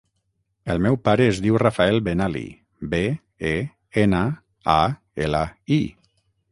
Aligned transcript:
El 0.75 0.79
meu 0.85 0.95
pare 1.09 1.27
es 1.33 1.41
diu 1.47 1.59
Rafael 1.63 2.01
Benali: 2.09 2.43
be, 2.95 3.03
e, 3.53 3.55
ena, 4.07 4.25
a, 4.81 4.83
ela, 5.27 5.49
i. 5.81 5.81